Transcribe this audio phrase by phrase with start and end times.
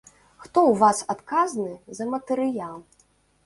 [0.45, 2.77] Хто ў вас адказны за матэрыял?